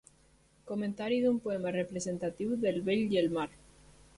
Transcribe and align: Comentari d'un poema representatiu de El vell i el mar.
Comentari 0.69 1.19
d'un 1.25 1.37
poema 1.43 1.73
representatiu 1.75 2.57
de 2.65 2.73
El 2.73 2.83
vell 2.89 3.07
i 3.17 3.21
el 3.25 3.31
mar. 3.39 3.47